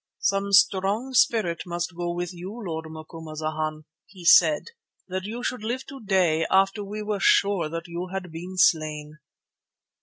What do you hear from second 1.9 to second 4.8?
go with you, Lord Macumazana," he said,